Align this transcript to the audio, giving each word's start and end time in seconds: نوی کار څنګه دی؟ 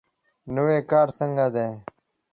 نوی 0.55 0.79
کار 0.91 1.07
څنګه 1.17 1.45
دی؟ 1.55 1.69